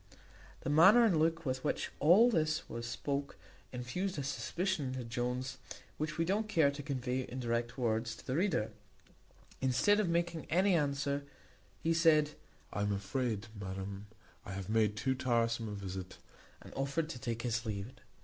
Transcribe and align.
The 0.61 0.69
manner 0.71 1.03
and 1.05 1.19
look 1.19 1.45
with 1.45 1.63
which 1.63 1.91
all 1.99 2.31
this 2.31 2.67
was 2.67 2.87
spoke 2.87 3.37
infused 3.71 4.17
a 4.17 4.23
suspicion 4.23 4.85
into 4.87 5.03
Jones 5.03 5.59
which 5.99 6.17
we 6.17 6.25
don't 6.25 6.49
care 6.49 6.71
to 6.71 6.81
convey 6.81 7.19
in 7.21 7.39
direct 7.39 7.77
words 7.77 8.15
to 8.15 8.25
the 8.25 8.35
reader. 8.35 8.71
Instead 9.61 9.99
of 9.99 10.09
making 10.09 10.45
any 10.49 10.73
answer, 10.73 11.23
he 11.83 11.93
said, 11.93 12.31
"I 12.73 12.81
am 12.81 12.91
afraid, 12.91 13.45
madam, 13.55 14.07
I 14.43 14.53
have 14.53 14.69
made 14.69 14.95
too 14.97 15.13
tiresome 15.13 15.69
a 15.69 15.73
visit;" 15.73 16.17
and 16.63 16.73
offered 16.73 17.07
to 17.09 17.19
take 17.19 17.43
his 17.43 17.63
leave. 17.67 17.91